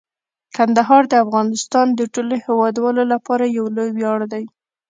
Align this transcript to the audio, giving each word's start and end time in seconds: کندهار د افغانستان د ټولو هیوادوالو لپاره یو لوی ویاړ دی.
کندهار 0.55 1.03
د 1.09 1.13
افغانستان 1.25 1.87
د 1.95 2.01
ټولو 2.13 2.35
هیوادوالو 2.45 3.03
لپاره 3.13 3.53
یو 3.57 3.65
لوی 3.75 3.89
ویاړ 3.93 4.19
دی. 4.33 4.43